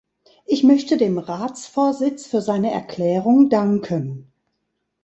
[0.47, 4.33] Ich möchte dem Ratsvorsitz für seine Erklärung danken.